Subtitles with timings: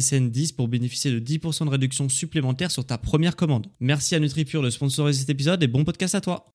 [0.00, 3.68] SSN 10 pour bénéficier de 10% de réduction supplémentaire sur ta première commande.
[3.80, 6.46] Merci à NutriPure de sponsoriser cet épisode et bon podcast à toi.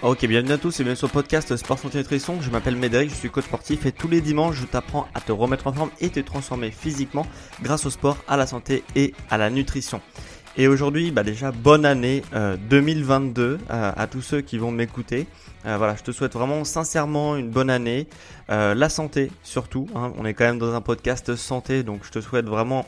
[0.00, 2.40] Ok, bienvenue à tous et bienvenue sur le podcast Sport Santé Nutrition.
[2.40, 5.32] Je m'appelle Médéric, je suis coach sportif et tous les dimanches je t'apprends à te
[5.32, 7.26] remettre en forme et te transformer physiquement
[7.62, 10.00] grâce au sport, à la santé et à la nutrition.
[10.56, 12.22] Et aujourd'hui, bah déjà, bonne année
[12.68, 15.28] 2022 euh, euh, à tous ceux qui vont m'écouter.
[15.66, 18.06] Euh, voilà, je te souhaite vraiment sincèrement une bonne année.
[18.48, 19.86] la santé surtout.
[19.94, 20.12] Hein.
[20.16, 22.86] on est quand même dans un podcast santé, donc je te souhaite vraiment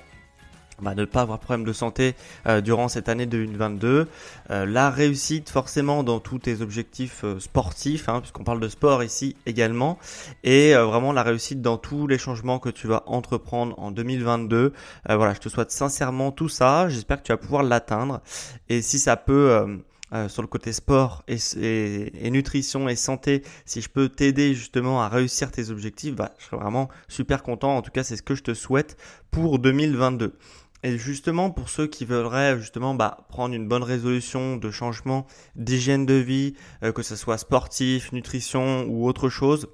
[0.82, 2.14] bah, ne pas avoir problème de santé
[2.46, 4.08] euh, durant cette année 2022.
[4.50, 9.02] Euh, la réussite forcément dans tous tes objectifs euh, sportifs, hein, puisqu'on parle de sport
[9.04, 9.98] ici également,
[10.44, 14.72] et vraiment la réussite dans tous les changements que tu vas entreprendre en 2022.
[15.08, 16.88] voilà, je te souhaite sincèrement tout ça.
[16.88, 18.20] J'espère que tu vas pouvoir l'atteindre.
[18.68, 19.80] Et si ça peut...
[20.28, 25.08] sur le côté sport et, et, nutrition et santé, si je peux t'aider justement à
[25.08, 27.77] réussir tes objectifs, bah, je serais vraiment super content.
[27.77, 28.97] En tout cas, c'est ce que je te souhaite
[29.31, 30.36] pour 2022.
[30.83, 36.06] Et justement, pour ceux qui voudraient justement bah, prendre une bonne résolution de changement d'hygiène
[36.06, 39.69] de vie, euh, que ce soit sportif, nutrition ou autre chose,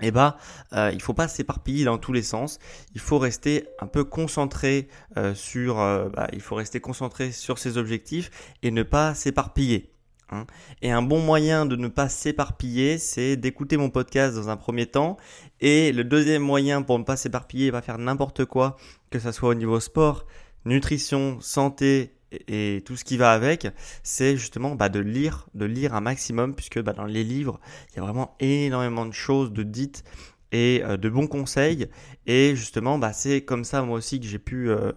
[0.00, 0.36] eh bah,
[0.72, 2.58] euh, il faut pas s'éparpiller dans tous les sens.
[2.94, 7.58] Il faut rester un peu concentré euh, sur, euh, bah, il faut rester concentré sur
[7.58, 8.30] ses objectifs
[8.62, 9.92] et ne pas s'éparpiller.
[10.30, 10.46] Hein.
[10.80, 14.86] Et un bon moyen de ne pas s'éparpiller, c'est d'écouter mon podcast dans un premier
[14.86, 15.18] temps.
[15.60, 18.76] Et le deuxième moyen pour ne pas s'éparpiller et pas faire n'importe quoi,
[19.10, 20.26] que ce soit au niveau sport,
[20.64, 22.14] nutrition, santé
[22.48, 23.68] et, tout ce qui va avec,
[24.02, 27.60] c'est justement bah, de lire, de lire un maximum, puisque bah, dans les livres,
[27.90, 30.04] il y a vraiment énormément de choses de dites
[30.52, 31.88] et euh, de bons conseils.
[32.26, 34.92] Et justement, bah, c'est comme ça moi aussi que j'ai pu euh,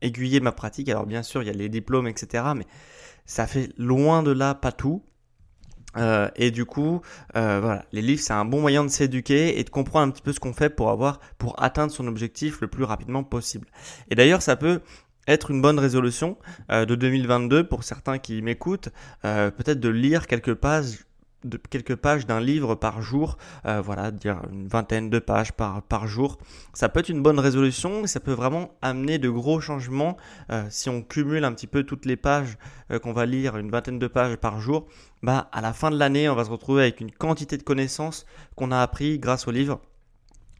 [0.00, 0.88] aiguiller ma pratique.
[0.88, 2.44] Alors bien sûr, il y a les diplômes, etc.
[2.56, 2.66] Mais
[3.26, 5.02] ça fait loin de là pas tout.
[5.98, 7.02] Euh, et du coup,
[7.34, 10.32] voilà, les livres c'est un bon moyen de s'éduquer et de comprendre un petit peu
[10.32, 13.66] ce qu'on fait pour avoir, pour atteindre son objectif le plus rapidement possible.
[14.10, 14.80] Et d'ailleurs, ça peut
[15.26, 16.36] être une bonne résolution
[16.70, 18.90] euh, de 2022 pour certains qui m'écoutent,
[19.22, 21.04] peut-être de lire quelques pages
[21.44, 25.82] de quelques pages d'un livre par jour, euh, voilà, dire une vingtaine de pages par,
[25.82, 26.38] par jour.
[26.72, 30.16] Ça peut être une bonne résolution, ça peut vraiment amener de gros changements
[30.50, 32.56] euh, si on cumule un petit peu toutes les pages
[32.90, 34.86] euh, qu'on va lire, une vingtaine de pages par jour.
[35.22, 38.26] Bah, à la fin de l'année, on va se retrouver avec une quantité de connaissances
[38.56, 39.80] qu'on a appris grâce au livre.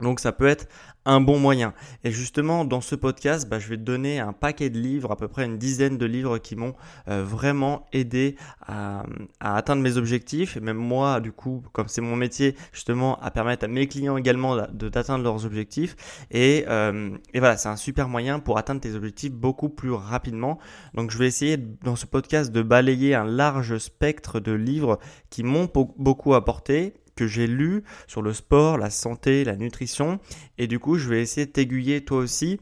[0.03, 0.69] Donc ça peut être
[1.05, 1.75] un bon moyen.
[2.05, 5.17] Et justement, dans ce podcast, bah, je vais te donner un paquet de livres, à
[5.17, 6.75] peu près une dizaine de livres qui m'ont
[7.09, 8.37] euh, vraiment aidé
[8.67, 9.05] à,
[9.41, 10.57] atteindre mes objectifs.
[10.57, 14.17] Et même moi, du coup, comme c'est mon métier, justement, à permettre à mes clients
[14.17, 15.97] également d'atteindre leurs objectifs.
[16.35, 20.59] Euh, et voilà, c'est un super moyen pour atteindre tes objectifs beaucoup plus rapidement.
[20.95, 24.99] Donc je vais essayer dans ce podcast de balayer un large spectre de livres
[25.31, 30.21] qui m'ont beaucoup apporté que j'ai lu sur le sport, la santé, la nutrition.
[30.59, 32.59] Et du coup, je vais essayer de t'aiguiller toi aussi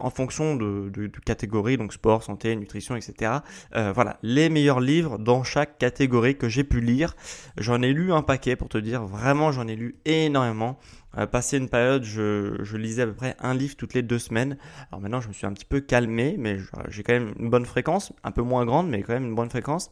[0.00, 3.32] en fonction de, de, catégorie, donc sport, santé, nutrition, etc.
[3.74, 7.14] Euh, voilà, les meilleurs livres dans chaque catégorie que j'ai pu lire.
[7.58, 10.78] J'en ai lu un paquet pour te dire, vraiment j'en ai lu énormément.
[11.18, 14.18] Euh, passé une période, je, je, lisais à peu près un livre toutes les deux
[14.18, 14.56] semaines.
[14.90, 16.58] Alors maintenant, je me suis un petit peu calmé, mais
[16.88, 19.50] j'ai quand même une bonne fréquence, un peu moins grande, mais quand même une bonne
[19.50, 19.90] fréquence.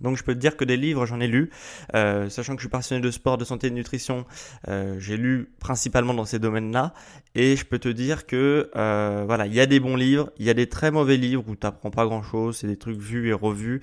[0.00, 1.50] Donc je peux te dire que des livres, j'en ai lu,
[1.94, 4.24] euh, sachant que je suis passionné de sport, de santé et de nutrition,
[4.68, 6.94] euh, j'ai lu principalement dans ces domaines-là,
[7.34, 10.46] et je peux te dire que euh, voilà, il y a des bons livres, il
[10.46, 13.28] y a des très mauvais livres où tu n'apprends pas grand-chose, c'est des trucs vus
[13.28, 13.80] et revus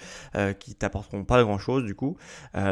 [0.60, 2.18] qui t'apporteront pas grand-chose du coup.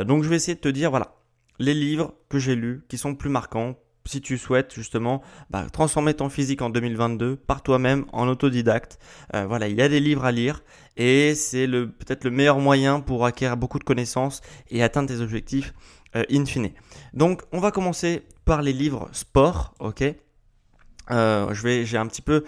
[0.05, 1.15] donc je vais essayer de te dire voilà,
[1.59, 3.75] les livres que j'ai lus qui sont plus marquants,
[4.09, 8.99] si tu souhaites justement bah, transformer ton physique en 2022 par toi-même en autodidacte.
[9.35, 10.63] Euh, voilà, il y a des livres à lire
[10.97, 15.73] et c'est peut-être le meilleur moyen pour acquérir beaucoup de connaissances et atteindre tes objectifs
[16.15, 16.71] euh, in fine.
[17.13, 20.03] Donc, on va commencer par les livres sport, ok?
[21.11, 22.43] Euh, je vais, j'ai un petit peu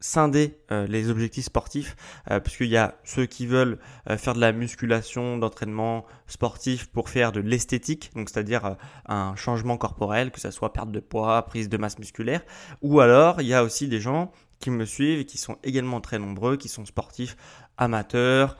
[0.00, 1.96] scinder euh, les objectifs sportifs
[2.30, 3.78] euh, puisqu'il y a ceux qui veulent
[4.08, 9.76] euh, faire de la musculation, d'entraînement sportif pour faire de l'esthétique, donc c'est-à-dire un changement
[9.76, 12.42] corporel, que ce soit perte de poids, prise de masse musculaire,
[12.82, 14.30] ou alors il y a aussi des gens
[14.60, 17.36] qui me suivent et qui sont également très nombreux, qui sont sportifs
[17.78, 18.56] amateurs,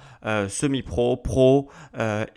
[0.49, 1.71] semi-pro, pro,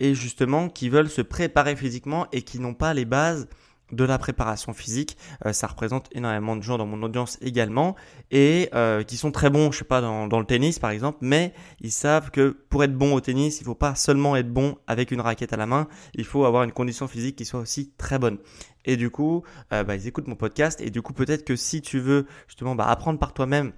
[0.00, 3.48] et justement qui veulent se préparer physiquement et qui n'ont pas les bases
[3.92, 5.16] de la préparation physique.
[5.46, 7.94] Euh, ça représente énormément de gens dans mon audience également
[8.30, 11.52] et euh, qui sont très bons, je sais pas, dans, le tennis par exemple, mais
[11.80, 15.10] ils savent que pour être bon au tennis, il faut pas seulement être bon avec
[15.10, 18.18] une raquette à la main, il faut avoir une condition physique qui soit aussi très
[18.18, 18.38] bonne.
[18.84, 21.82] Et du coup, euh, bah, ils écoutent mon podcast et du coup peut-être que si
[21.82, 23.72] tu veux justement bah, apprendre par toi-même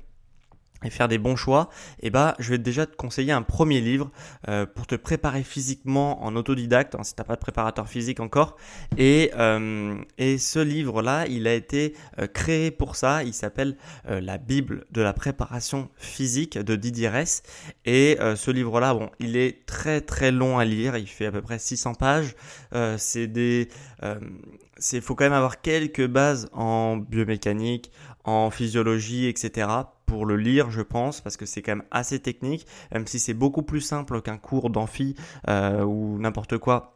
[0.85, 1.71] et faire des bons choix,
[2.01, 4.11] eh bah, je vais déjà te conseiller un premier livre
[4.49, 8.21] euh, pour te préparer physiquement en autodidacte, hein, si tu n'as pas de préparateur physique
[8.21, 8.57] encore.
[8.99, 13.25] Et, euh, et ce livre-là, il a été euh, créé pour ça.
[13.25, 13.77] Il s'appelle
[14.07, 17.43] La Bible de la préparation physique de Didier Ress.
[17.85, 20.97] Et ce livre-là, bon, il est très très long à lire.
[20.97, 22.35] Il fait à peu près 600 pages.
[22.99, 23.69] c'est des,
[24.77, 27.91] c'est, faut quand même avoir quelques bases en biomécanique,
[28.25, 29.69] en physiologie, etc
[30.15, 33.35] pour le lire, je pense, parce que c'est quand même assez technique, même si c'est
[33.35, 35.17] beaucoup plus simple qu'un cours d'amphi
[35.49, 36.93] euh, ou n'importe quoi.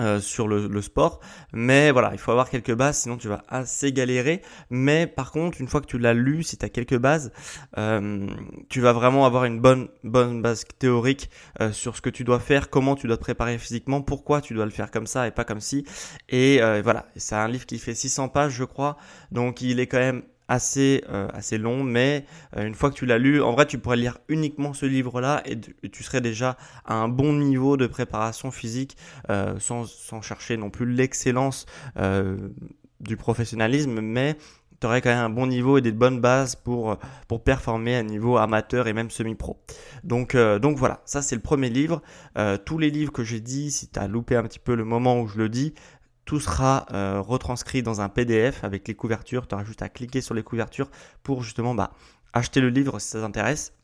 [0.00, 1.20] Euh, sur le, sport.
[1.52, 4.42] Mais voilà il faut avoir quelques bases sinon tu vas assez galérer.
[4.68, 7.30] Mais par contre une fois que tu l'as lu si tu as quelques bases
[7.78, 8.26] euh,
[8.68, 11.30] tu vas vraiment avoir une bonne bonne base théorique
[11.70, 14.64] sur ce que tu dois faire comment tu dois te préparer physiquement pourquoi tu dois
[14.64, 15.86] le faire comme ça et pas comme ci.
[16.28, 18.96] Et voilà c'est un livre qui fait 600 pages je crois.
[19.30, 22.24] Donc il est quand même assez euh, assez long mais
[22.56, 25.20] euh, une fois que tu l'as lu en vrai tu pourrais lire uniquement ce livre
[25.20, 25.58] là et,
[25.90, 28.96] tu serais déjà à un bon niveau de préparation physique
[29.30, 31.66] euh, sans, sans, chercher non plus l'excellence
[33.00, 34.36] du professionnalisme mais
[34.80, 36.98] tu aurais quand même un bon niveau et des bonnes bases pour,
[37.28, 39.62] pour performer à niveau amateur et même semi-pro.
[40.02, 42.02] Donc, donc voilà, ça c'est le premier livre.
[42.64, 45.20] tous les livres que j'ai dit, si tu as loupé un petit peu le moment
[45.20, 45.74] où je le dis,
[46.24, 49.46] tout sera euh, retranscrit dans un PDF avec les couvertures.
[49.46, 50.90] Tu auras juste à cliquer sur les couvertures
[51.22, 51.92] pour justement bah,
[52.32, 53.74] acheter le livre si ça t'intéresse.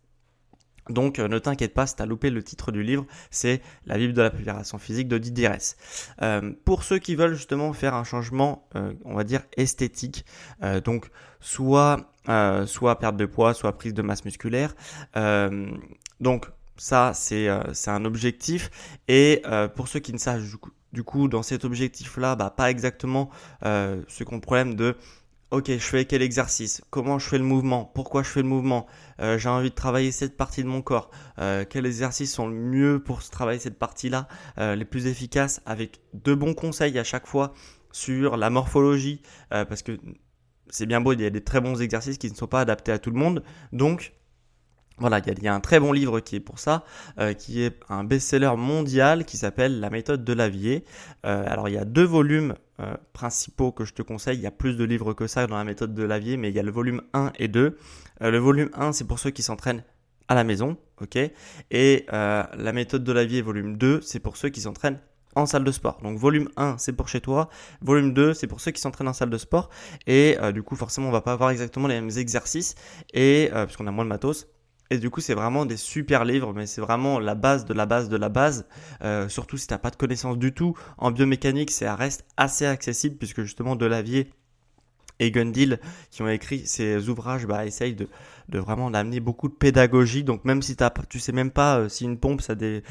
[0.89, 3.97] Donc euh, ne t'inquiète pas si tu as loupé le titre du livre, c'est La
[3.97, 5.51] Bible de la préparation physique de Didier
[6.23, 8.69] euh, pour ceux qui veulent justement faire un changement,
[9.05, 10.25] on va dire esthétique,
[10.85, 12.13] donc soit,
[12.67, 14.75] soit perte de poids, soit prise de masse musculaire.
[16.19, 16.47] donc
[16.77, 18.71] ça, c'est un objectif.
[19.07, 19.43] Et
[19.77, 20.41] pour ceux qui ne savent
[20.93, 23.31] du coup, dans cet objectif-là, bah, pas exactement
[23.65, 24.97] euh, ce qu'on problème de
[25.51, 28.87] ok, je fais quel exercice, comment je fais le mouvement, pourquoi je fais le mouvement,
[29.21, 32.55] euh, j'ai envie de travailler cette partie de mon corps, euh, quels exercices sont le
[32.55, 34.29] mieux pour travailler cette partie-là,
[34.59, 37.53] euh, les plus efficaces, avec de bons conseils à chaque fois
[37.93, 39.21] sur la morphologie,
[39.51, 39.99] parce que
[40.69, 42.93] c'est bien beau, il y a des très bons exercices qui ne sont pas adaptés
[42.93, 44.13] à tout le monde, donc
[45.01, 46.85] voilà, il y, a un très bon livre qui est pour ça,
[47.19, 50.85] euh, qui est un best-seller mondial qui s'appelle La méthode de Lavier.
[51.25, 54.37] Euh, alors il y a deux volumes euh, principaux que je te conseille.
[54.37, 56.55] Il y a plus de livres que ça dans la méthode de Lavier, mais il
[56.55, 57.79] y a le volume 1 et 2.
[58.21, 59.85] le volume 1, c'est pour ceux qui s'entraînent
[60.29, 61.19] à la maison, ok?
[61.71, 65.01] Et la méthode de Lavier, volume 2, c'est pour ceux qui s'entraînent
[65.35, 65.99] en salle de sport.
[66.03, 67.49] Donc volume 1 c'est pour chez toi,
[67.81, 69.71] volume 2 c'est pour ceux qui s'entraînent en salle de sport
[70.07, 72.75] et du coup forcément on va pas avoir exactement les mêmes exercices
[73.15, 74.47] et puisqu'on a moins de matos
[74.91, 77.87] et du coup, c'est vraiment des super livres, mais c'est vraiment la base de la
[77.87, 78.67] base de la base.
[79.03, 82.67] Euh, surtout si tu n'as pas de connaissances du tout en biomécanique, ça reste assez
[82.67, 84.31] accessible puisque justement Delavier
[85.21, 85.79] et Gundil
[86.11, 88.09] qui ont écrit ces ouvrages bah, essayent de,
[88.49, 90.25] de vraiment d'amener beaucoup de pédagogie.
[90.25, 92.83] Donc même si as, tu sais même pas euh, si une pompe ça des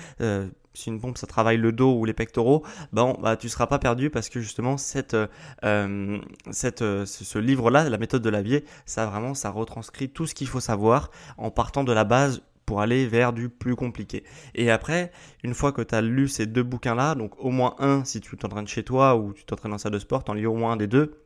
[0.79, 3.79] si une pompe ça travaille le dos ou les pectoraux, bon bah tu seras pas
[3.79, 5.15] perdu parce que justement cette
[5.63, 6.19] euh,
[6.51, 10.47] cette ce, livre là, la méthode de Lavier, ça vraiment ça retranscrit tout ce qu'il
[10.47, 14.23] faut savoir en partant de la base pour aller vers du plus compliqué.
[14.53, 15.11] Et après,
[15.43, 18.37] une fois que tu as lu ces deux bouquins-là, donc au moins un si tu
[18.37, 20.77] t'entraînes chez toi ou tu t'entraînes en salle de sport, t'en lis au moins un
[20.77, 21.23] des deux,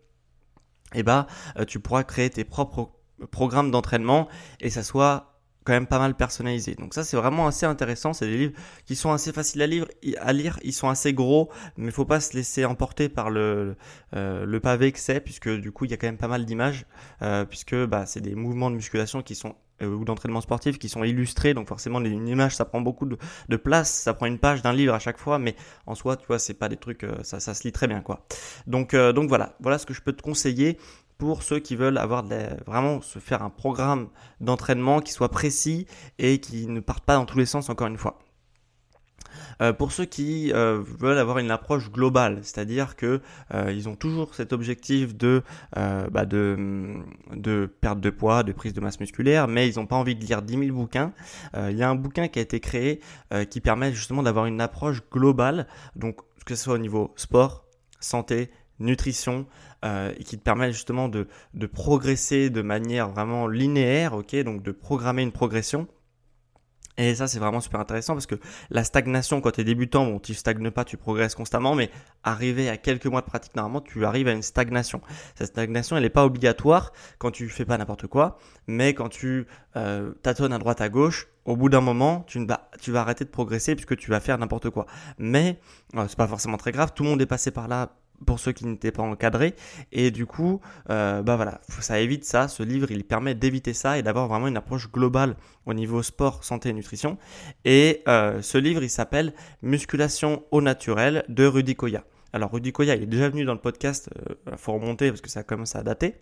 [0.94, 1.28] et eh bah
[1.68, 2.92] tu pourras créer tes propres
[3.32, 4.28] programme d'entraînement
[4.60, 5.33] et ça soit
[5.64, 6.76] quand même pas mal personnalisé.
[6.76, 8.54] Donc ça c'est vraiment assez intéressant, c'est des livres
[8.86, 9.86] qui sont assez faciles à lire,
[10.20, 13.76] à lire, ils sont assez gros, mais faut pas se laisser emporter par le
[14.16, 16.46] euh, le pavé que c'est puisque du coup il y a quand même pas mal
[16.46, 16.86] d'images
[17.22, 21.04] euh, puisque bah c'est des mouvements de musculation qui sont ou d'entraînement sportif qui sont
[21.04, 24.72] illustrés, donc forcément une image ça prend beaucoup de, place, ça prend une page d'un
[24.72, 25.56] livre à chaque fois, mais
[25.88, 28.26] en soi tu vois c'est pas des trucs, ça, ça se lit très bien quoi.
[28.66, 30.78] Donc, donc voilà, voilà ce que je peux te conseiller
[31.24, 32.26] pour ceux qui veulent avoir
[32.68, 34.10] vraiment se faire un programme
[34.42, 35.88] d'entraînement qui soit précis
[36.20, 38.20] et qui ne parte pas dans tous les sens encore une fois.
[39.62, 43.22] Euh, pour ceux qui euh, veulent avoir une approche globale, c'est-à-dire que
[43.54, 46.98] euh, ils ont toujours cet objectif de, bah de,
[47.34, 50.26] de perte de poids, de prise de masse musculaire, mais ils n'ont pas envie de
[50.26, 51.14] lire 10 000 bouquins.
[51.56, 53.00] Il y a un bouquin qui a été créé
[53.50, 57.66] qui permet justement d'avoir une approche globale, donc que ce soit au niveau sport,
[58.02, 59.46] santé, nutrition,
[59.84, 64.64] euh, et qui te permet justement de, de, progresser de manière vraiment linéaire, ok, donc
[64.64, 65.88] de programmer une progression.
[66.98, 68.36] Et ça, c'est vraiment super intéressant parce que
[68.70, 71.90] la stagnation, quand tu es débutant, bon, tu stagnes pas, tu progresses constamment, mais
[72.24, 75.02] arrivé à quelques mois de pratique, normalement, tu arrives à une stagnation.
[75.34, 78.38] Cette stagnation, elle n'est pas obligatoire quand tu fais pas n'importe quoi,
[78.68, 83.02] mais quand tu euh, tâtonnes à droite à gauche, au bout d'un moment, tu, vas,
[83.02, 84.86] arrêter de progresser puisque tu vas faire n'importe quoi.
[85.18, 85.60] Mais
[85.96, 87.90] euh, c'est pas forcément très grave, tout le monde est passé par là
[88.24, 89.56] pour ceux qui n'étaient pas encadrés.
[89.92, 92.48] Et du coup, euh, bah voilà, ça évite ça.
[92.48, 96.44] Ce livre, il permet d'éviter ça et d'avoir vraiment une approche globale au niveau sport,
[96.44, 97.18] santé et nutrition.
[97.66, 102.04] Et euh, ce livre, il s'appelle Musculation au naturel de Rudy Koya.
[102.34, 105.22] Alors Rudy Koya, il est déjà venu dans le podcast, il euh, faut remonter parce
[105.22, 106.16] que ça commence à dater.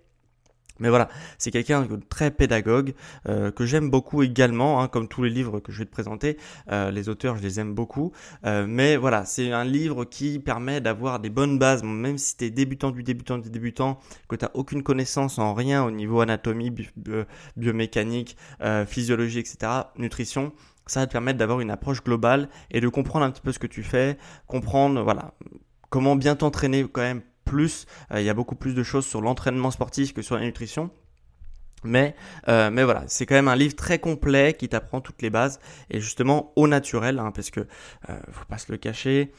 [0.80, 2.94] Mais voilà, c'est quelqu'un de très pédagogue,
[3.30, 6.38] euh, que j'aime beaucoup également, hein, comme tous les livres que je vais te présenter.
[6.72, 8.12] Euh, les auteurs, je les aime beaucoup.
[8.46, 12.46] Euh, mais voilà, c'est un livre qui permet d'avoir des bonnes bases, même si tu
[12.46, 16.74] es débutant du débutant du débutant, que tu aucune connaissance en rien au niveau anatomie,
[17.56, 18.38] biomécanique,
[18.88, 20.52] physiologie, etc., nutrition.
[20.88, 23.60] Ça va te permettre d'avoir une approche globale et de comprendre un petit peu ce
[23.60, 25.34] que tu fais, comprendre, voilà,
[25.90, 27.22] comment bien t'entraîner quand même
[27.52, 27.86] plus.
[28.12, 30.90] Euh, il y a beaucoup plus de choses sur l'entraînement sportif que sur la nutrition.
[31.84, 32.16] Mais,
[32.48, 35.60] euh, mais voilà, c'est quand même un livre très complet qui t'apprend toutes les bases
[35.90, 39.34] et justement au naturel, hein, parce que euh, faut pas se le cacher.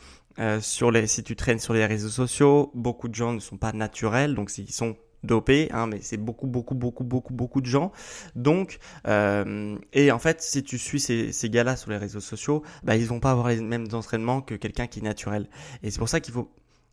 [0.60, 3.72] sur les, si tu traînes sur les réseaux sociaux, beaucoup de gens ne sont pas
[3.72, 7.92] naturels, donc ils sont dopés, hein, mais c'est beaucoup, beaucoup, beaucoup, beaucoup, beaucoup de gens.
[8.34, 12.96] Donc, et en fait, si tu suis ces, ces gars-là sur les réseaux sociaux, bah,
[12.96, 15.48] ils vont pas avoir les mêmes entraînements que quelqu'un qui est naturel.
[15.82, 16.50] Et c'est pour ça qu'il faut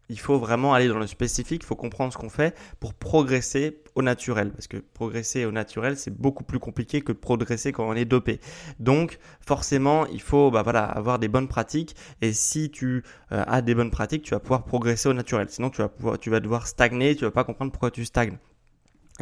[0.09, 3.81] il faut vraiment aller dans le spécifique, il faut comprendre ce qu'on fait pour progresser
[3.95, 4.51] au naturel.
[4.51, 8.39] Parce que progresser au naturel, c'est beaucoup plus compliqué que progresser quand on est dopé.
[8.79, 11.95] Donc forcément, il faut bah, voilà, avoir des bonnes pratiques.
[12.21, 15.47] Et si tu euh, as des bonnes pratiques, tu vas pouvoir progresser au naturel.
[15.49, 18.37] Sinon, tu vas, pouvoir, tu vas devoir stagner, tu vas pas comprendre pourquoi tu stagnes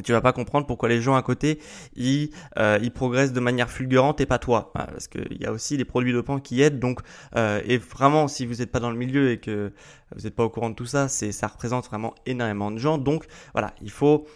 [0.01, 1.59] tu vas pas comprendre pourquoi les gens à côté
[1.95, 4.71] ils, euh, ils progressent de manière fulgurante et pas toi.
[4.73, 6.79] Parce qu'il y a aussi des produits dopants qui aident.
[6.79, 7.01] Donc
[7.35, 9.71] euh, et vraiment si vous n'êtes pas dans le milieu et que
[10.15, 12.97] vous n'êtes pas au courant de tout ça c'est ça représente vraiment énormément de gens.
[12.97, 14.27] Donc voilà il faut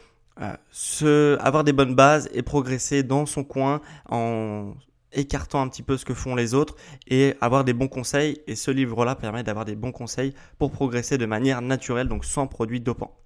[0.42, 4.74] euh, se avoir des bonnes bases et progresser dans son coin en
[5.14, 6.76] écartant un petit peu ce que font les autres
[7.08, 8.42] et avoir des bons conseils.
[8.48, 12.26] Et ce livre là permet d'avoir des bons conseils pour progresser de manière naturelle donc
[12.26, 13.21] sans produits dopants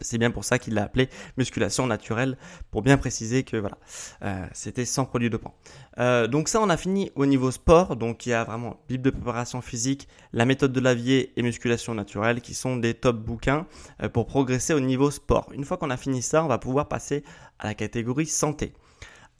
[0.00, 2.36] c'est bien pour ça qu'il l'a appelé musculation naturelle,
[2.70, 3.78] pour bien préciser que voilà,
[4.22, 5.54] euh, c'était sans produit dopant.
[5.98, 7.96] Euh, donc ça, on a fini au niveau sport.
[7.96, 11.94] Donc il y a vraiment Bible de préparation physique, la méthode de Lavier et musculation
[11.94, 13.66] naturelle qui sont des top bouquins
[14.02, 15.50] euh, pour progresser au niveau sport.
[15.52, 17.22] Une fois qu'on a fini ça, on va pouvoir passer
[17.58, 18.72] à la catégorie santé.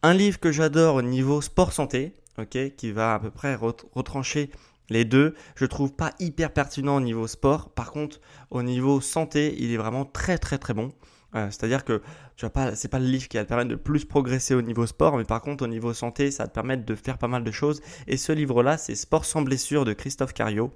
[0.02, 4.50] Un livre que j'adore au niveau sport santé, ok, qui va à peu près retrancher
[4.90, 7.70] les deux, je trouve pas hyper pertinent au niveau sport.
[7.70, 10.92] Par contre, au niveau santé, il est vraiment très très très bon.
[11.34, 12.00] Euh, c'est-à-dire que
[12.36, 14.62] tu vas pas, c'est pas le livre qui va te permettre de plus progresser au
[14.62, 17.28] niveau sport, mais par contre au niveau santé, ça va te permettre de faire pas
[17.28, 17.80] mal de choses.
[18.06, 20.72] Et ce livre-là, c'est Sport sans blessure de Christophe Cario.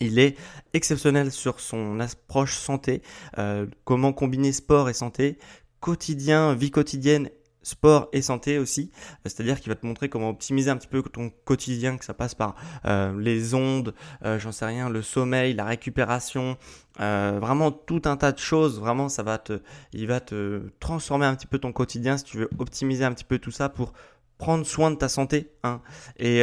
[0.00, 0.36] Il est
[0.72, 3.00] exceptionnel sur son approche santé,
[3.38, 5.38] euh, comment combiner sport et santé,
[5.80, 7.30] quotidien, vie quotidienne
[7.64, 11.02] sport et santé aussi, euh, c'est-à-dire qu'il va te montrer comment optimiser un petit peu
[11.02, 12.54] ton quotidien, que ça passe par
[12.84, 13.94] euh, les ondes,
[14.24, 16.56] euh, j'en sais rien, le sommeil, la récupération,
[16.96, 18.78] vraiment tout un tas de choses.
[18.78, 19.60] Vraiment, ça va te,
[19.92, 23.24] il va te transformer un petit peu ton quotidien si tu veux optimiser un petit
[23.24, 23.92] peu tout ça pour
[24.38, 25.50] prendre soin de ta santé.
[25.64, 25.80] Hein.
[26.18, 26.42] Et,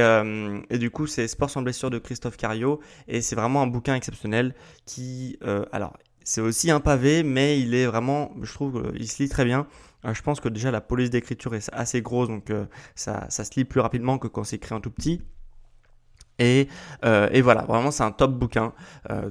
[0.70, 3.96] et, du coup, c'est Sport sans blessure de Christophe Cario et c'est vraiment un bouquin
[3.96, 4.54] exceptionnel
[4.86, 5.40] qui,
[5.72, 9.46] alors, c'est aussi un pavé, mais il est vraiment, je trouve, il se lit très
[9.46, 9.68] bien.
[10.06, 12.66] Euh, je pense que déjà la police d'écriture est assez grosse, donc euh,
[12.96, 15.22] ça, ça, se lit plus rapidement que quand c'est écrit en tout petit.
[16.40, 16.68] Et,
[17.06, 18.74] euh, et, voilà, vraiment c'est un top bouquin.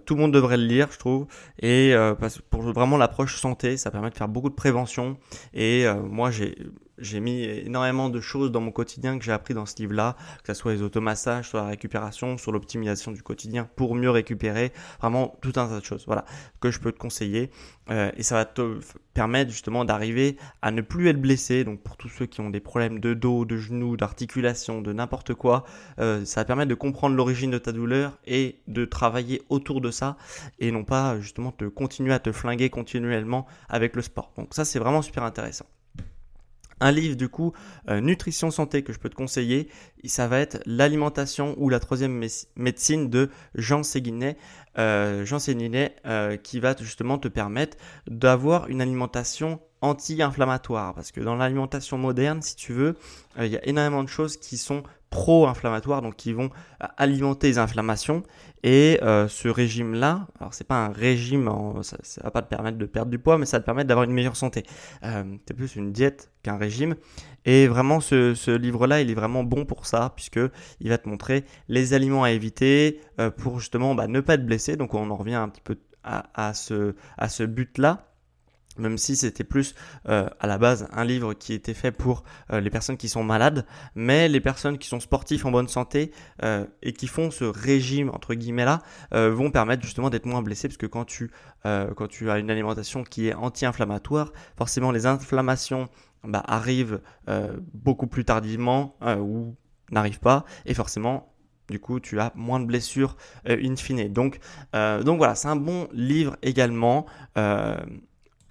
[0.07, 1.27] tout le monde devrait le lire, je trouve.
[1.61, 1.93] Et
[2.51, 5.17] pour vraiment l'approche santé, ça permet de faire beaucoup de prévention.
[5.53, 6.57] Et moi, j'ai
[7.01, 10.53] j'ai mis énormément de choses dans mon quotidien que j'ai appris dans ce livre-là, que
[10.53, 15.37] ce soit les automassages, sur la récupération, sur l'optimisation du quotidien pour mieux récupérer, vraiment
[15.41, 16.25] tout un tas de choses, voilà,
[16.61, 17.51] que je peux te conseiller.
[17.91, 18.79] Euh, et ça va te
[19.15, 21.65] permettre justement d'arriver à ne plus être blessé.
[21.65, 25.35] Donc pour tous ceux qui ont des problèmes de dos, de genoux, d'articulation, de n'importe
[25.35, 25.65] quoi,
[25.99, 29.91] euh, ça va permettre de comprendre l'origine de ta douleur et de travailler autour de
[29.91, 30.17] ça
[30.59, 34.33] et non pas justement te continuer à te flinguer continuellement avec le sport.
[34.37, 35.67] Donc ça c'est vraiment super intéressant
[36.81, 37.53] un livre du coup
[37.89, 39.69] euh, nutrition santé que je peux te conseiller.
[40.05, 42.25] Ça va être l'alimentation ou la troisième
[42.57, 44.37] médecine de Jean Séguinet
[44.79, 51.21] euh, Jean Séguinet euh, qui va justement te permettre d'avoir une alimentation anti-inflammatoire parce que
[51.21, 52.97] dans l'alimentation moderne si tu veux
[53.39, 56.51] il y a énormément de choses qui sont pro-inflammatoires, donc qui vont
[56.83, 58.23] euh, alimenter les inflammations.
[58.63, 61.51] Et euh, ce régime-là, alors c'est pas un régime,
[61.83, 64.05] ça, va pas te permettre de perdre du poids, mais ça va te permettre d'avoir
[64.05, 64.63] une meilleure santé.
[65.03, 66.95] Euh, c'est plus une diète qu'un régime.
[67.45, 70.41] Et vraiment, ce, ce livre-là, il est vraiment bon pour ça, puisque
[70.81, 74.47] il va te montrer les aliments à éviter euh, pour justement bah, ne pas être
[74.47, 74.77] blessé.
[74.77, 78.10] Donc on en revient un petit peu à, à ce, à ce but-là
[78.79, 79.75] même si c'était plus
[80.09, 82.23] euh, à la base un livre qui était fait pour
[82.53, 86.13] euh, les personnes qui sont malades, mais les personnes qui sont sportifs en bonne santé
[86.43, 90.69] euh, et qui font ce régime entre guillemets là vont permettre justement d'être moins blessés
[90.69, 91.31] parce que quand tu
[91.65, 95.89] quand tu as une alimentation qui est anti-inflammatoire, forcément les inflammations
[96.25, 97.01] bah, arrivent
[97.75, 99.57] beaucoup plus tardivement ou
[99.91, 101.35] n'arrivent pas et forcément
[101.69, 104.13] du coup, tu as moins de blessures in fine.
[104.13, 104.41] Donc,
[104.73, 107.07] donc voilà, c'est un bon livre également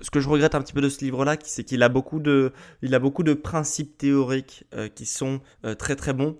[0.02, 2.54] ce que je regrette un petit peu de ce livre-là, c'est qu'il a beaucoup de,
[2.82, 6.38] il a beaucoup de principes théoriques euh, qui sont euh, très très bons.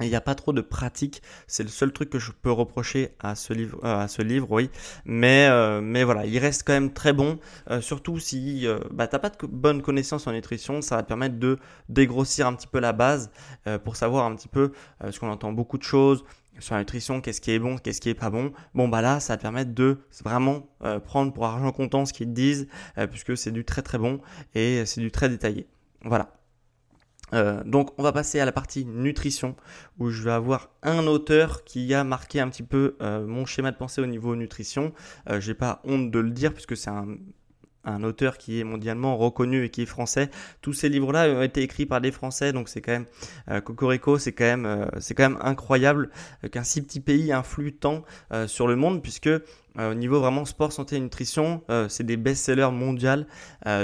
[0.00, 3.14] Il n'y a pas trop de pratique, c'est le seul truc que je peux reprocher
[3.20, 4.68] à ce livre, euh, à ce livre, oui.
[5.04, 5.48] Mais,
[5.82, 7.38] mais voilà, il reste quand même très bon,
[7.80, 11.60] surtout si bah, t'as pas de bonnes connaissances en nutrition, ça va te permettre de
[11.88, 13.30] dégrossir un petit peu la base
[13.84, 16.24] pour savoir un petit peu, parce qu'on entend beaucoup de choses,
[16.58, 18.52] sur la nutrition, qu'est-ce qui est bon, qu'est-ce qui est pas bon.
[18.74, 22.12] Bon bah là, ça va te permettre de vraiment euh, prendre pour argent comptant ce
[22.12, 22.68] qu'ils te disent,
[22.98, 24.20] euh, puisque c'est du très très bon
[24.54, 25.66] et c'est du très détaillé.
[26.02, 26.32] Voilà.
[27.32, 29.56] Euh, donc on va passer à la partie nutrition
[29.98, 33.76] où je vais avoir un auteur qui a marqué un petit peu mon schéma de
[33.76, 34.92] pensée au niveau nutrition.
[35.38, 37.16] J'ai pas honte de le dire puisque c'est un
[37.84, 40.30] un auteur qui est mondialement reconnu et qui est français.
[40.62, 43.06] Tous ces livres-là ont été écrits par des Français, donc c'est quand même
[43.50, 46.10] euh, Cocorico, c'est quand même euh, c'est quand même incroyable
[46.50, 49.30] qu'un si petit pays influe tant euh, sur le monde, puisque
[49.76, 53.24] au niveau vraiment sport, santé et nutrition, c'est des best-sellers mondiaux.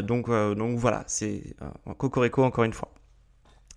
[0.04, 1.56] donc donc voilà, c'est
[1.98, 2.92] Cocorico encore une fois.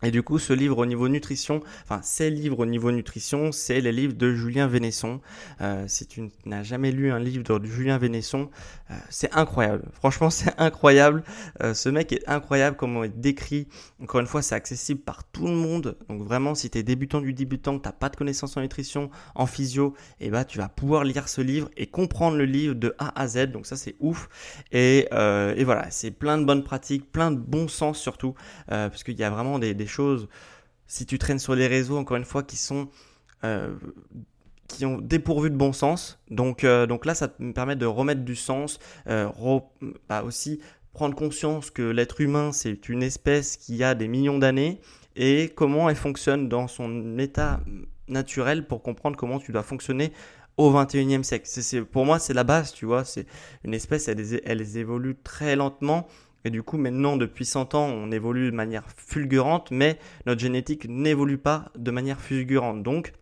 [0.03, 3.79] Et du coup, ce livre au niveau nutrition, enfin ces livres au niveau nutrition, c'est
[3.79, 5.21] les livres de Julien Vénesson.
[5.61, 8.49] Euh, si tu n'as jamais lu un livre de Julien Vénesson,
[8.91, 9.85] euh, c'est incroyable.
[9.93, 11.23] Franchement, c'est incroyable.
[11.61, 13.67] Euh, ce mec est incroyable comment il décrit.
[14.01, 15.97] Encore une fois, c'est accessible par tout le monde.
[16.09, 18.61] Donc vraiment, si tu es débutant du débutant, que tu n'as pas de connaissances en
[18.61, 22.45] nutrition, en physio, et eh ben, tu vas pouvoir lire ce livre et comprendre le
[22.45, 23.51] livre de A à Z.
[23.51, 24.27] Donc ça, c'est ouf.
[24.73, 28.35] Et, et voilà, c'est plein de bonnes pratiques, plein de bon sens surtout,
[28.67, 30.27] parce qu'il y a vraiment des, des choses,
[30.87, 32.89] si tu traînes sur les réseaux, encore une fois, qui sont
[33.43, 33.73] euh,
[34.67, 36.19] qui ont dépourvu de bon sens.
[36.29, 39.29] Donc, euh, donc là, ça me permet de remettre du sens, euh,
[40.09, 40.59] bah aussi
[40.93, 44.79] prendre conscience que l'être humain, c'est une espèce qui a des millions d'années
[45.15, 47.61] et comment elle fonctionne dans son état
[48.07, 50.11] naturel pour comprendre comment tu dois fonctionner
[50.57, 51.45] au 21e siècle.
[51.47, 53.05] C'est, pour moi, c'est la base, tu vois.
[53.05, 53.25] C'est
[53.63, 56.07] une espèce, elle, elle évolue très lentement
[56.45, 60.87] et du coup, maintenant, depuis 100 ans, on évolue de manière fulgurante, mais notre génétique
[60.89, 62.83] n'évolue pas de manière fulgurante.
[62.83, 63.13] Donc,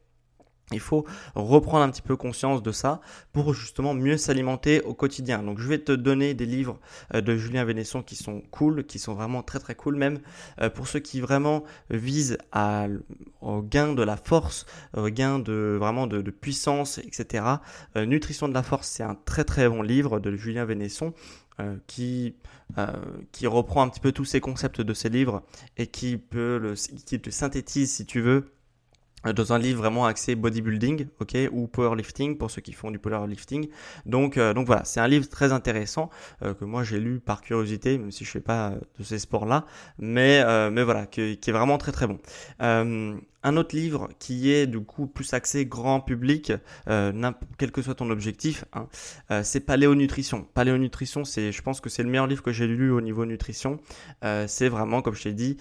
[0.72, 1.06] il faut
[1.36, 3.02] reprendre un petit peu conscience de ça
[3.34, 5.44] pour justement mieux s'alimenter au quotidien.
[5.44, 6.80] Donc je vais te donner des livres
[7.14, 10.20] euh, de Julien Vénesson qui sont cool, qui sont vraiment très très cool même
[10.62, 12.38] euh, pour ceux qui vraiment visent
[13.42, 17.46] au gain de la force, au gain de vraiment de, puissance, etc.
[17.96, 21.14] Euh, Nutrition de la force, c'est un très très bon livre de Julien Vénesson
[21.88, 22.36] qui,
[22.78, 22.88] euh,
[23.32, 25.43] qui reprend un petit peu tous ces concepts de ces livres
[25.78, 26.74] et qui, peut
[27.06, 28.61] qui te synthétise, si tu veux, euh,
[29.24, 33.68] dans un livre vraiment axé bodybuilding, ok, ou powerlifting pour ceux qui font du powerlifting.
[34.06, 36.10] Donc, donc voilà, c'est un livre très intéressant
[36.42, 39.66] que moi j'ai lu par curiosité, même si je fais pas de ces sports-là,
[40.00, 42.20] mais mais voilà, qui, est vraiment très très bon.
[43.44, 46.54] Un autre livre qui est du coup plus axé grand public,
[46.88, 48.88] euh, quel que soit ton objectif, hein,
[49.32, 50.46] euh, c'est Paléonutrition.
[50.54, 53.80] Paléonutrition, c'est, je pense que c'est le meilleur livre que j'ai lu au niveau nutrition.
[54.24, 55.58] Euh, c'est vraiment, comme je t'ai dit,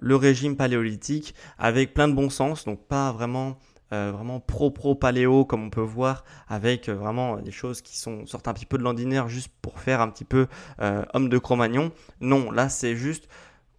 [0.00, 3.58] le régime paléolithique avec plein de bon sens, donc pas vraiment
[3.90, 8.54] vraiment pro-pro paléo comme on peut voir avec vraiment des choses qui sont sortent un
[8.54, 10.46] petit peu de l'ordinaire juste pour faire un petit peu
[10.78, 11.92] homme de Cro-Magnon.
[12.20, 13.28] Non, là c'est juste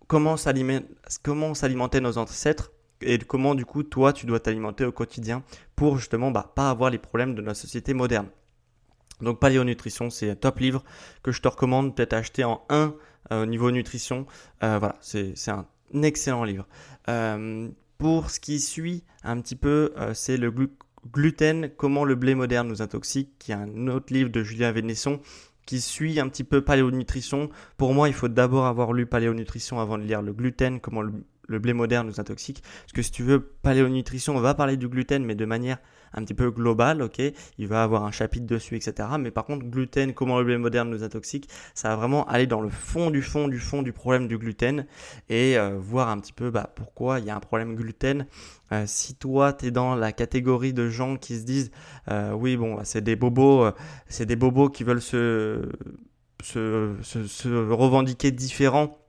[0.08, 5.44] comment s'alimenter nos ancêtres et comment du coup toi tu dois t'alimenter au quotidien
[5.76, 8.28] pour justement bah, pas avoir les problèmes de notre société moderne.
[9.22, 10.84] Donc Paléonutrition, c'est un top livre
[11.22, 12.94] que je te recommande peut-être acheter en 1
[13.32, 14.26] euh, au niveau nutrition.
[14.64, 15.66] Euh, voilà, c'est un
[16.02, 16.68] excellent livre.
[17.10, 20.54] Euh, pour ce qui suit un petit peu, c'est le
[21.12, 25.22] gluten, comment le blé moderne nous intoxique, qui est un autre livre de Julien Vénesson
[25.66, 27.50] qui suit un petit peu paléonutrition.
[27.78, 31.60] Pour moi, il faut d'abord avoir lu paléonutrition avant de lire le gluten, comment le
[31.60, 32.62] blé moderne nous intoxique.
[32.62, 35.78] Parce que si tu veux, paléonutrition, on va parler du gluten, mais de manière
[36.14, 37.22] un petit peu globale, ok
[37.58, 39.10] Il va avoir un chapitre dessus, etc.
[39.20, 42.62] Mais par contre, gluten, comment le blé moderne nous intoxique, ça va vraiment aller dans
[42.62, 44.86] le fond du fond du fond du problème du gluten
[45.30, 48.26] et euh, voir un petit peu bah, pourquoi il y a un problème gluten.
[48.72, 51.72] Euh, si toi, tu es dans la catégorie de gens qui se disent,
[52.10, 53.70] euh, oui, bon, bah, c'est des bobos,
[54.08, 55.70] c'est des bobos qui veulent se,
[56.42, 59.03] se, se, se revendiquer différents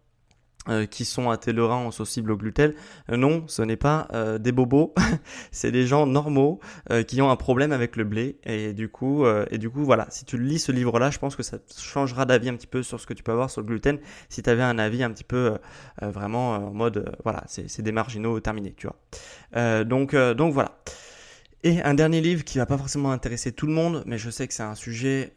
[0.70, 2.72] euh, qui sont intolérants aux cibles au gluten.
[3.12, 4.94] Euh, non, ce n'est pas euh, des bobos,
[5.52, 6.58] c'est des gens normaux
[7.06, 8.38] qui ont un problème avec le blé.
[8.44, 11.42] Et du coup, et du coup, voilà, si tu lis ce livre-là, je pense que
[11.42, 13.98] ça changera d'avis un petit peu sur ce que tu peux avoir sur le gluten.
[14.28, 15.58] Si tu avais un avis un petit peu
[16.00, 19.84] vraiment en mode, voilà, c'est des marginaux terminés, tu vois.
[19.84, 20.78] donc, donc voilà.
[21.62, 24.46] Et un dernier livre qui va pas forcément intéresser tout le monde, mais je sais
[24.46, 25.32] que c'est un sujet,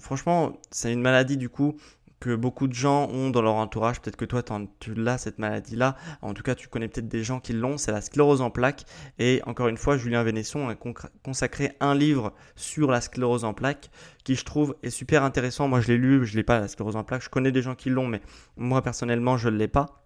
[0.00, 1.76] franchement, c'est une maladie du coup
[2.20, 4.00] que beaucoup de gens ont dans leur entourage.
[4.00, 4.42] Peut-être que toi,
[4.80, 5.96] tu l'as, cette maladie-là.
[6.22, 7.78] En tout cas, tu connais peut-être des gens qui l'ont.
[7.78, 8.84] C'est la sclérose en plaques.
[9.18, 10.74] Et encore une fois, Julien Vénesson a
[11.22, 13.90] consacré un livre sur la sclérose en plaques
[14.24, 15.68] qui, je trouve, est super intéressant.
[15.68, 17.22] Moi, je l'ai lu, je l'ai pas, la sclérose en plaques.
[17.22, 18.20] Je connais des gens qui l'ont, mais
[18.56, 20.04] moi, personnellement, je ne l'ai pas.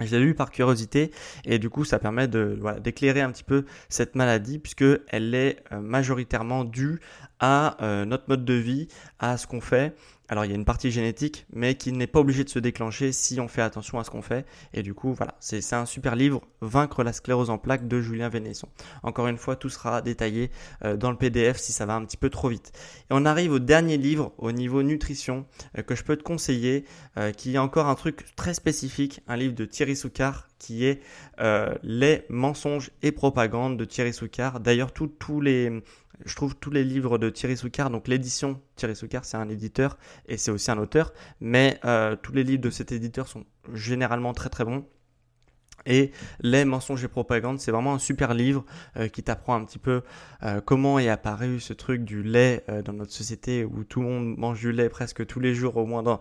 [0.00, 1.10] Je l'ai lu par curiosité
[1.44, 5.62] et du coup ça permet de d'éclairer un petit peu cette maladie puisque elle est
[5.70, 7.00] euh, majoritairement due
[7.40, 8.88] à euh, notre mode de vie,
[9.18, 9.94] à ce qu'on fait
[10.28, 13.12] alors il y a une partie génétique, mais qui n'est pas obligée de se déclencher
[13.12, 14.46] si on fait attention à ce qu'on fait.
[14.72, 18.28] Et du coup, voilà, c'est un super livre, Vaincre la sclérose en plaques de Julien
[18.28, 18.68] Vénesson.
[19.02, 20.50] Encore une fois, tout sera détaillé
[20.84, 22.72] euh, dans le PDF si ça va un petit peu trop vite.
[23.10, 25.44] Et on arrive au dernier livre au niveau nutrition
[25.76, 26.84] euh, que je peux te conseiller,
[27.18, 31.02] euh, qui est encore un truc très spécifique, un livre de Thierry Soucard qui est
[31.82, 34.60] Les mensonges et propagande de Thierry Soucard.
[34.60, 35.82] D'ailleurs, tous les
[36.24, 39.98] je trouve tous les livres de Thierry Soucard, donc l'édition, Thierry Soucard c'est un éditeur
[40.26, 44.32] et c'est aussi un auteur, mais euh, tous les livres de cet éditeur sont généralement
[44.32, 44.84] très très bons.
[45.84, 48.64] Et Les mensonges et propagande, c'est vraiment un super livre
[48.96, 50.02] euh, qui t'apprend un petit peu
[50.44, 54.38] euh, comment est apparu ce truc du lait dans notre société où tout le monde
[54.38, 56.20] mange du lait presque tous les jours, au moins dans,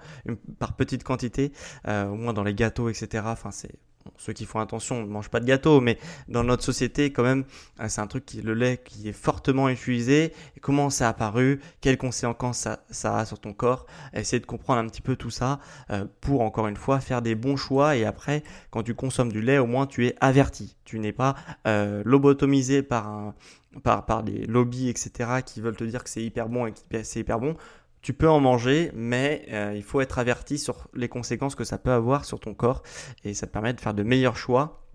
[0.57, 1.51] par petite quantité,
[1.87, 3.23] au moins dans les gâteaux, etc.
[3.27, 3.77] Enfin, c'est
[4.17, 7.43] ceux qui font attention ne mangent pas de gâteau, mais dans notre société, quand même,
[7.79, 10.33] euh, c'est un truc qui le lait qui est fortement utilisé.
[10.61, 11.59] comment ça a apparu?
[11.81, 13.85] Quelles conséquences ça, a sur ton corps?
[14.13, 15.59] Essayer de comprendre un petit peu tout ça
[15.89, 17.95] euh, pour, encore une fois, faire des bons choix.
[17.95, 20.75] Et après, quand tu consommes du lait, au moins tu es averti.
[20.85, 21.35] Tu n'es pas
[21.67, 23.35] euh, lobotomisé par un,
[23.83, 27.03] par, par des lobbies, etc., qui veulent te dire que c'est hyper bon et que
[27.03, 27.55] c'est hyper bon.
[28.01, 31.77] Tu peux en manger, mais euh, il faut être averti sur les conséquences que ça
[31.77, 32.81] peut avoir sur ton corps
[33.23, 34.87] et ça te permet de faire de meilleurs choix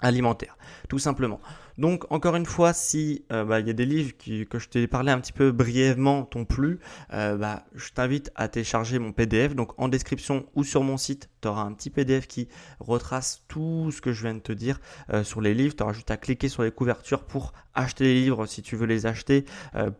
[0.00, 0.56] alimentaires,
[0.88, 1.40] tout simplement.
[1.78, 4.86] Donc encore une fois, si euh, bah, il y a des livres que je t'ai
[4.86, 6.80] parlé un petit peu brièvement t'ont plu,
[7.12, 9.54] euh, bah, je t'invite à télécharger mon PDF.
[9.54, 12.48] Donc en description ou sur mon site, tu auras un petit PDF qui
[12.80, 14.80] retrace tout ce que je viens de te dire
[15.12, 15.74] euh, sur les livres.
[15.74, 18.84] Tu auras juste à cliquer sur les couvertures pour acheter les livres si tu veux
[18.84, 19.46] les acheter,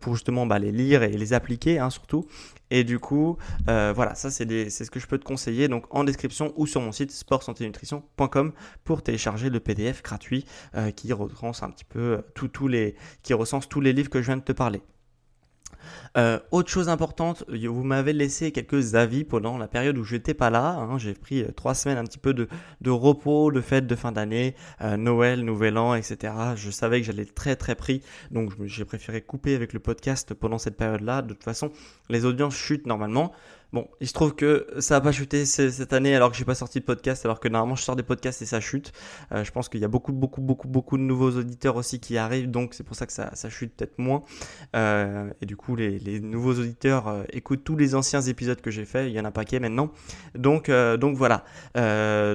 [0.01, 2.27] pour justement bah, les lire et les appliquer hein, surtout.
[2.71, 5.69] Et du coup, voilà, ça c'est ce que je peux te conseiller.
[5.69, 8.53] Donc en description ou sur mon site sportsanténutrition.com
[8.85, 10.45] pour télécharger le PDF gratuit
[10.97, 12.23] qui retrace un petit peu euh,
[13.23, 14.83] qui recense tous les livres que je viens de te parler.
[16.19, 20.51] Euh, autre chose importante, vous m'avez laissé quelques avis pendant la période où j'étais pas
[20.51, 20.77] là.
[20.79, 20.99] Hein.
[20.99, 22.49] J'ai pris euh, trois semaines un petit peu de,
[22.91, 24.55] repos, de fêtes de fin d'année,
[24.99, 26.35] Noël, Nouvel An, etc.
[26.57, 30.59] Je savais que j'allais très très pris, donc j'ai préféré couper avec le podcast pendant
[30.59, 31.23] cette période-là.
[31.23, 31.71] De toute façon,
[32.09, 33.33] les audiences chutent normalement.
[33.73, 36.55] Bon, il se trouve que ça n'a pas chuté cette année alors que j'ai pas
[36.55, 38.93] sorti de podcast, alors que normalement je sors des podcasts et ça chute.
[39.33, 42.19] Euh, je pense qu'il y a beaucoup, beaucoup, beaucoup, beaucoup de nouveaux auditeurs aussi qui
[42.19, 44.25] arrivent, donc c'est pour ça que ça, ça chute peut-être moins.
[44.77, 48.71] Euh, et du coup, les, les nouveaux auditeurs euh, écoutent tous les anciens épisodes que
[48.71, 49.09] j'ai fait.
[49.09, 49.91] Il y en a un paquet maintenant.
[50.35, 51.45] Donc, donc voilà.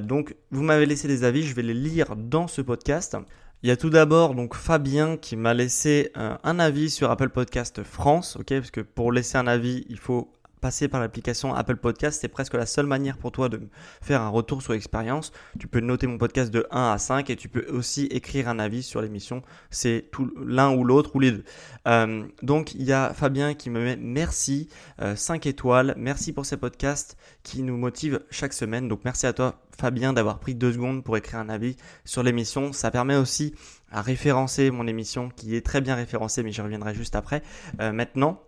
[0.02, 3.16] donc, vous m'avez laissé des avis, je vais les lire dans ce podcast.
[3.62, 7.82] Il y a tout d'abord donc Fabien qui m'a laissé un avis sur Apple Podcast
[7.82, 12.20] France, ok, parce que pour laisser un avis, il faut passer par l'application Apple Podcast,
[12.20, 13.60] c'est presque la seule manière pour toi de
[14.02, 15.32] faire un retour sur l'expérience.
[15.58, 18.58] Tu peux noter mon podcast de 1 à 5 et tu peux aussi écrire un
[18.58, 19.42] avis sur l'émission.
[19.70, 21.44] C'est tout l'un ou l'autre ou les deux.
[21.86, 24.68] Euh, donc il y a Fabien qui me met merci,
[25.14, 28.88] 5 euh, étoiles, merci pour ces podcasts qui nous motivent chaque semaine.
[28.88, 32.72] Donc merci à toi Fabien d'avoir pris deux secondes pour écrire un avis sur l'émission.
[32.72, 33.54] Ça permet aussi
[33.90, 37.42] à référencer mon émission qui est très bien référencée mais j'y reviendrai juste après.
[37.80, 38.42] Euh, maintenant,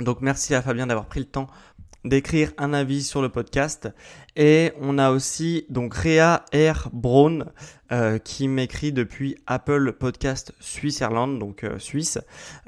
[0.00, 1.48] donc merci à Fabien d'avoir pris le temps
[2.06, 3.88] d'écrire un avis sur le podcast.
[4.36, 6.88] Et on a aussi donc Réa R.
[6.92, 7.46] Braun
[7.92, 12.18] euh, qui m'écrit depuis Apple Podcast Suisse-Irlande, donc euh, Suisse,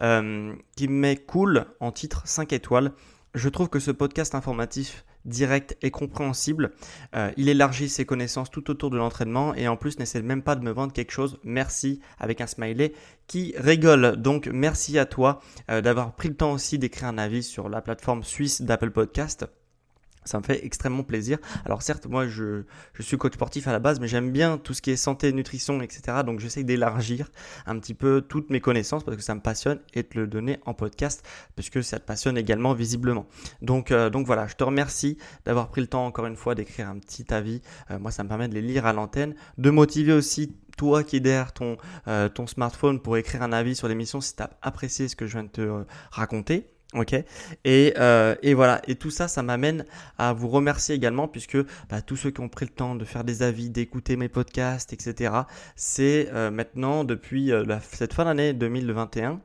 [0.02, 2.92] euh, qui met cool en titre 5 étoiles.
[3.34, 6.72] Je trouve que ce podcast informatif direct et compréhensible.
[7.14, 10.56] Euh, il élargit ses connaissances tout autour de l'entraînement et en plus n'essaie même pas
[10.56, 11.38] de me vendre quelque chose.
[11.44, 12.92] Merci avec un smiley
[13.26, 14.16] qui rigole.
[14.16, 17.80] Donc merci à toi euh, d'avoir pris le temps aussi d'écrire un avis sur la
[17.80, 19.46] plateforme suisse d'Apple Podcast.
[20.28, 21.38] Ça me fait extrêmement plaisir.
[21.64, 22.64] Alors certes, moi je,
[23.00, 25.80] suis coach sportif à la base, mais j'aime bien tout ce qui est santé, nutrition,
[25.80, 26.18] etc.
[26.24, 27.30] Donc j'essaye d'élargir
[27.66, 30.58] un petit peu toutes mes connaissances parce que ça me passionne et de le donner
[30.66, 33.26] en podcast parce que ça te passionne également visiblement.
[33.62, 36.88] Donc, euh, donc voilà, je te remercie d'avoir pris le temps encore une fois d'écrire
[36.88, 37.62] un petit avis.
[37.90, 41.16] Euh, moi ça me permet de les lire à l'antenne, de motiver aussi toi qui
[41.16, 44.50] es derrière ton, euh, ton smartphone pour écrire un avis sur l'émission si tu as
[44.62, 46.77] apprécié ce que je viens de te raconter.
[46.94, 47.14] Ok
[47.64, 49.84] et, euh, et, voilà et tout ça ça m'amène
[50.16, 51.58] à vous remercier également puisque
[51.90, 54.94] bah, tous ceux qui ont pris le temps de faire des avis d'écouter mes podcasts
[54.94, 55.34] etc
[55.76, 59.38] c'est euh, maintenant depuis euh, cette fin d'année 2021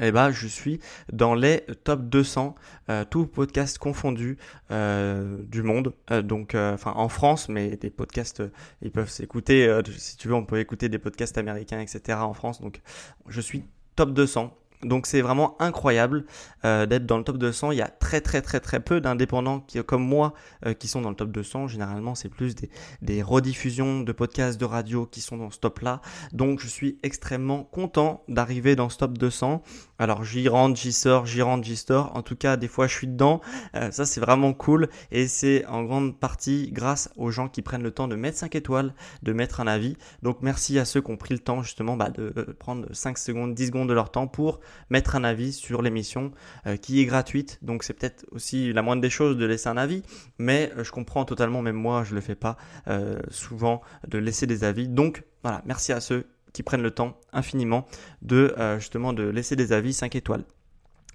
[0.00, 0.80] et bah, je suis
[1.12, 2.54] dans les top 200,
[2.88, 4.38] euh, tous podcasts confondus
[4.70, 5.94] euh, du monde.
[6.10, 8.42] Euh, donc, enfin en France, mais des podcasts,
[8.82, 9.80] ils peuvent s'écouter.
[9.96, 12.18] si tu veux, on peut écouter des podcasts américains, etc.
[12.20, 12.60] En France.
[12.60, 12.80] Donc,
[13.28, 13.64] je suis
[13.96, 14.56] top 200.
[14.84, 16.24] Donc c'est vraiment incroyable
[16.64, 17.72] euh, d'être dans le top 200.
[17.72, 20.34] Il y a très très très très peu d'indépendants comme moi
[20.66, 21.68] euh, qui sont dans le top 200.
[21.68, 22.70] Généralement c'est plus des,
[23.02, 26.00] des, rediffusions de podcasts de radio qui sont dans ce top là.
[26.32, 29.62] Donc je suis extrêmement content d'arriver dans ce top 200.
[29.98, 32.14] Alors j'y rentre, j'y sors, j'y rentre, j'y sors.
[32.16, 33.40] En tout cas des fois je suis dedans.
[33.74, 37.82] Euh, ça c'est vraiment cool et c'est en grande partie grâce aux gens qui prennent
[37.82, 39.96] le temps de mettre 5 étoiles, de mettre un avis.
[40.22, 43.54] Donc merci à ceux qui ont pris le temps justement bah, de prendre 5 secondes,
[43.54, 46.32] 10 secondes de leur temps pour mettre un avis sur l'émission
[46.66, 47.58] euh, qui est gratuite.
[47.62, 50.02] Donc c'est peut-être aussi la moindre des choses de laisser un avis,
[50.38, 52.56] mais euh, je comprends totalement, même moi je le fais pas
[52.88, 54.88] euh, souvent de laisser des avis.
[54.88, 57.86] Donc voilà, merci à ceux qui prennent le temps infiniment
[58.22, 60.44] de justement de laisser des avis 5 étoiles.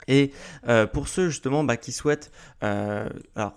[0.08, 0.32] Et
[0.94, 3.54] pour ceux justement bah, qui souhaitent, alors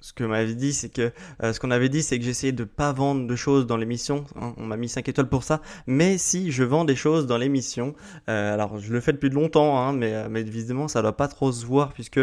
[0.00, 1.12] ce que m'avait dit, c'est que
[1.42, 4.24] euh, ce qu'on avait dit, c'est que j'essayais de pas vendre de choses dans l'émission.
[4.36, 5.60] Hein, on m'a mis 5 étoiles pour ça.
[5.86, 7.94] Mais si je vends des choses dans l'émission,
[8.28, 11.28] euh, alors je le fais depuis longtemps, hein, mais, euh, mais évidemment ça doit pas
[11.28, 12.20] trop se voir puisque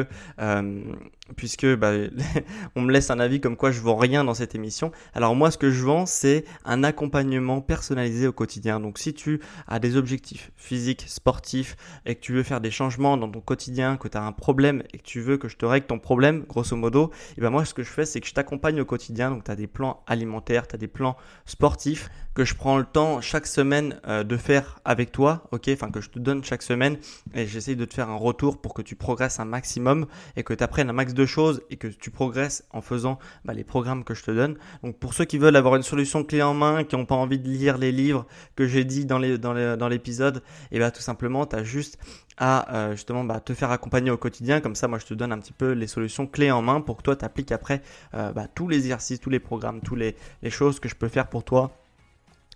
[1.35, 1.91] puisque bah,
[2.75, 4.91] on me laisse un avis comme quoi je vends rien dans cette émission.
[5.13, 8.79] Alors moi, ce que je vends, c'est un accompagnement personnalisé au quotidien.
[8.79, 13.17] Donc si tu as des objectifs physiques, sportifs et que tu veux faire des changements
[13.17, 15.65] dans ton quotidien, que tu as un problème et que tu veux que je te
[15.65, 18.27] règle ton problème, grosso modo, et eh ben moi ce que je fais, c'est que
[18.27, 19.31] je t'accompagne au quotidien.
[19.31, 22.85] Donc, tu as des plans alimentaires, tu as des plans sportifs que je prends le
[22.85, 26.61] temps chaque semaine euh, de faire avec toi, ok Enfin, que je te donne chaque
[26.61, 26.97] semaine
[27.33, 30.53] et j'essaye de te faire un retour pour que tu progresses un maximum et que
[30.53, 34.03] tu apprennes un max de choses et que tu progresses en faisant bah, les programmes
[34.03, 34.55] que je te donne.
[34.83, 37.39] Donc, pour ceux qui veulent avoir une solution clé en main, qui n'ont pas envie
[37.39, 38.25] de lire les livres
[38.55, 41.97] que j'ai dit dans l'épisode, et eh bien tout simplement, tu as juste
[42.37, 44.61] à euh, justement bah, te faire accompagner au quotidien.
[44.61, 46.97] Comme ça, moi, je te donne un petit peu les solutions clés en main pour
[46.97, 47.81] que toi, tu appliques après
[48.13, 51.07] euh, bah, tous les exercices, tous les programmes, toutes les, les, choses que je peux
[51.07, 51.71] faire pour toi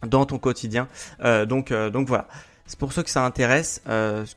[0.05, 0.87] dans ton quotidien.
[1.23, 2.27] Euh, donc, donc voilà.
[2.71, 3.81] C'est pour ceux que ça intéresse.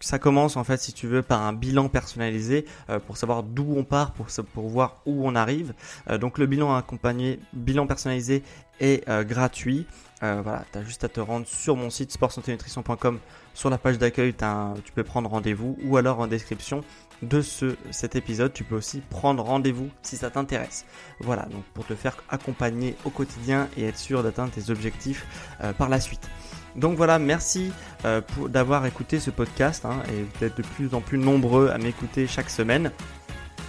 [0.00, 2.64] ça commence en fait, si tu veux, par un bilan personnalisé
[3.06, 5.72] pour savoir d'où on part, pour, voir où on arrive.
[6.20, 8.42] donc le bilan accompagné, bilan personnalisé
[8.80, 9.86] est gratuit.
[10.20, 13.20] voilà, tu as juste à te rendre sur mon site sportsanténutrition.com
[13.54, 14.34] sur la page d'accueil,
[14.84, 16.80] tu peux prendre rendez-vous ou alors en description
[17.22, 20.84] de ce, cet épisode, tu peux aussi prendre rendez-vous si ça t'intéresse.
[21.20, 25.24] Voilà, donc pour te faire accompagner au quotidien et être sûr d'atteindre tes objectifs
[25.62, 26.28] euh, par la suite.
[26.76, 27.72] Donc voilà, merci
[28.04, 32.26] euh, d'avoir écouté ce podcast hein, et d'être de plus en plus nombreux à m'écouter
[32.26, 32.90] chaque semaine.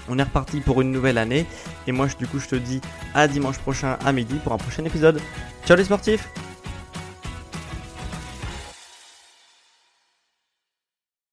[0.08, 1.46] On est reparti pour une nouvelle année
[1.88, 2.82] et moi du coup je te dis
[3.14, 5.20] à dimanche prochain à midi pour un prochain épisode.
[5.66, 6.30] Ciao les sportifs